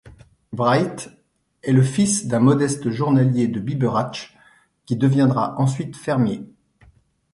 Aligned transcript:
Braith 0.51 1.11
est 1.61 1.73
le 1.73 1.83
fils 1.83 2.25
d'un 2.25 2.39
modeste 2.39 2.89
journalier 2.89 3.47
de 3.47 3.59
Biberach 3.59 4.35
qui 4.87 4.95
deviendra 4.95 5.53
ensuite 5.59 5.95
fermier. 5.95 6.43